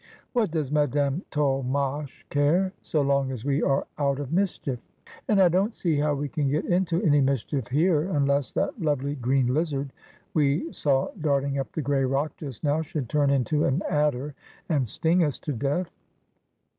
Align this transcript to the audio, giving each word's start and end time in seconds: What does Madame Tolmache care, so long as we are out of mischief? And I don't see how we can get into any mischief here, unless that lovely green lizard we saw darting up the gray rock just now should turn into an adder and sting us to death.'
What 0.33 0.49
does 0.49 0.71
Madame 0.71 1.21
Tolmache 1.29 2.25
care, 2.29 2.73
so 2.81 3.01
long 3.03 3.31
as 3.31 3.45
we 3.45 3.61
are 3.61 3.85
out 3.99 4.17
of 4.19 4.33
mischief? 4.33 4.79
And 5.27 5.39
I 5.39 5.47
don't 5.47 5.75
see 5.75 5.95
how 5.99 6.15
we 6.15 6.27
can 6.27 6.49
get 6.49 6.65
into 6.65 7.03
any 7.03 7.21
mischief 7.21 7.67
here, 7.67 8.09
unless 8.09 8.51
that 8.53 8.81
lovely 8.81 9.13
green 9.13 9.53
lizard 9.53 9.93
we 10.33 10.73
saw 10.73 11.09
darting 11.21 11.59
up 11.59 11.71
the 11.73 11.83
gray 11.83 12.03
rock 12.03 12.35
just 12.37 12.63
now 12.63 12.81
should 12.81 13.09
turn 13.09 13.29
into 13.29 13.63
an 13.65 13.83
adder 13.87 14.33
and 14.67 14.89
sting 14.89 15.23
us 15.23 15.37
to 15.37 15.53
death.' 15.53 15.91